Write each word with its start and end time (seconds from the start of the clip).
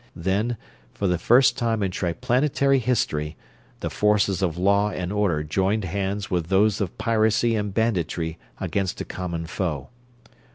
Then, 0.15 0.57
for 0.95 1.05
the 1.05 1.19
first 1.19 1.59
time 1.59 1.83
in 1.83 1.91
Triplanetary 1.91 2.79
history, 2.79 3.37
the 3.81 3.91
forces 3.91 4.41
of 4.41 4.57
law 4.57 4.89
and 4.89 5.13
order 5.13 5.43
joined 5.43 5.83
hands 5.83 6.31
with 6.31 6.47
those 6.47 6.81
of 6.81 6.97
piracy 6.97 7.55
and 7.55 7.71
banditry 7.71 8.39
against 8.59 8.99
a 9.01 9.05
common 9.05 9.45
foe. 9.45 9.89